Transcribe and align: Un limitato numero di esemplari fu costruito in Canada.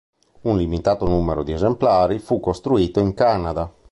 Un 0.45 0.57
limitato 0.57 1.05
numero 1.07 1.43
di 1.43 1.51
esemplari 1.51 2.17
fu 2.17 2.39
costruito 2.39 2.99
in 2.99 3.13
Canada. 3.13 3.71